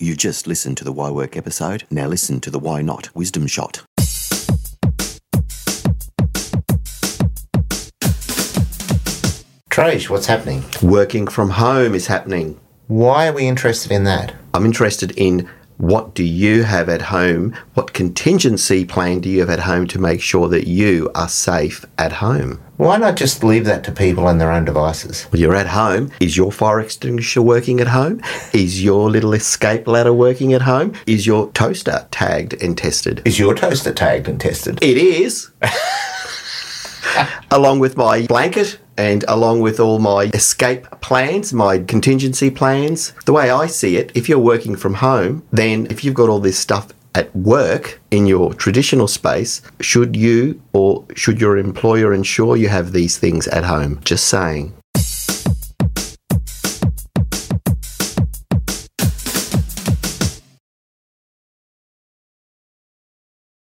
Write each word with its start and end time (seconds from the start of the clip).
You 0.00 0.14
just 0.14 0.46
listened 0.46 0.76
to 0.76 0.84
the 0.84 0.92
Why 0.92 1.10
Work 1.10 1.36
episode. 1.36 1.82
Now 1.90 2.06
listen 2.06 2.38
to 2.42 2.52
the 2.52 2.58
Why 2.60 2.82
Not 2.82 3.12
Wisdom 3.16 3.48
Shot. 3.48 3.82
Trajce, 9.68 10.08
what's 10.08 10.26
happening? 10.26 10.62
Working 10.84 11.26
from 11.26 11.50
home 11.50 11.96
is 11.96 12.06
happening. 12.06 12.60
Why 12.86 13.26
are 13.26 13.32
we 13.32 13.48
interested 13.48 13.90
in 13.90 14.04
that? 14.04 14.36
I'm 14.54 14.64
interested 14.64 15.10
in 15.16 15.50
what 15.78 16.12
do 16.12 16.24
you 16.24 16.64
have 16.64 16.88
at 16.88 17.02
home? 17.02 17.54
What 17.74 17.92
contingency 17.92 18.84
plan 18.84 19.20
do 19.20 19.28
you 19.28 19.40
have 19.40 19.50
at 19.50 19.60
home 19.60 19.86
to 19.88 19.98
make 20.00 20.20
sure 20.20 20.48
that 20.48 20.66
you 20.66 21.08
are 21.14 21.28
safe 21.28 21.84
at 21.96 22.14
home? 22.14 22.60
Why 22.76 22.96
not 22.96 23.16
just 23.16 23.44
leave 23.44 23.64
that 23.64 23.84
to 23.84 23.92
people 23.92 24.28
and 24.28 24.40
their 24.40 24.50
own 24.50 24.64
devices? 24.64 25.24
When 25.24 25.40
you're 25.40 25.54
at 25.54 25.68
home, 25.68 26.10
is 26.20 26.36
your 26.36 26.50
fire 26.50 26.80
extinguisher 26.80 27.42
working 27.42 27.80
at 27.80 27.88
home? 27.88 28.20
Is 28.52 28.82
your 28.82 29.08
little 29.08 29.32
escape 29.32 29.86
ladder 29.86 30.12
working 30.12 30.52
at 30.52 30.62
home? 30.62 30.94
Is 31.06 31.26
your 31.26 31.50
toaster 31.52 32.06
tagged 32.10 32.60
and 32.60 32.76
tested? 32.76 33.22
Is 33.24 33.38
your 33.38 33.54
toaster 33.54 33.92
tagged 33.92 34.28
and 34.28 34.40
tested? 34.40 34.82
It 34.82 34.96
is. 34.96 35.50
along 37.50 37.78
with 37.78 37.96
my 37.96 38.26
blanket 38.26 38.78
and 38.98 39.24
along 39.28 39.60
with 39.60 39.80
all 39.80 39.98
my 39.98 40.24
escape 40.34 40.86
plans, 41.00 41.54
my 41.54 41.78
contingency 41.78 42.50
plans. 42.50 43.12
The 43.24 43.32
way 43.32 43.50
I 43.50 43.66
see 43.66 43.96
it, 43.96 44.12
if 44.14 44.28
you're 44.28 44.38
working 44.38 44.76
from 44.76 44.94
home, 44.94 45.44
then 45.50 45.86
if 45.88 46.04
you've 46.04 46.14
got 46.14 46.28
all 46.28 46.40
this 46.40 46.58
stuff 46.58 46.92
at 47.14 47.34
work 47.34 48.00
in 48.10 48.26
your 48.26 48.52
traditional 48.54 49.08
space, 49.08 49.62
should 49.80 50.16
you 50.16 50.60
or 50.72 51.06
should 51.14 51.40
your 51.40 51.56
employer 51.56 52.12
ensure 52.12 52.56
you 52.56 52.68
have 52.68 52.92
these 52.92 53.16
things 53.16 53.48
at 53.48 53.64
home? 53.64 54.00
Just 54.04 54.26
saying. 54.26 54.74